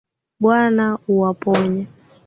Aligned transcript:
Bwana 0.41 0.85
uwaponye. 1.11 1.83